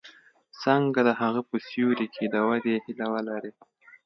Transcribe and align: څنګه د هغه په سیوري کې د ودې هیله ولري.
څنګه 0.61 0.99
د 1.07 1.09
هغه 1.21 1.41
په 1.49 1.55
سیوري 1.67 2.07
کې 2.15 2.25
د 2.33 2.35
ودې 2.47 2.75
هیله 2.85 3.07
ولري. 3.13 3.51